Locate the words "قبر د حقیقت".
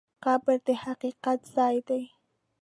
0.23-1.39